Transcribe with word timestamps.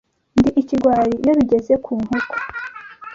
Ndi 0.39 0.49
ikigwari 0.61 1.13
iyo 1.23 1.31
bigeze 1.39 1.73
ku 1.83 1.91
nkoko. 2.03 2.35